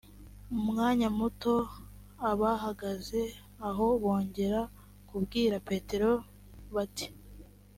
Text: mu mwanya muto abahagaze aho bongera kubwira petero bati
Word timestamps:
mu 0.51 0.59
mwanya 0.69 1.07
muto 1.17 1.53
abahagaze 2.29 3.21
aho 3.67 3.85
bongera 4.01 4.61
kubwira 5.07 5.55
petero 5.69 6.11
bati 6.75 7.05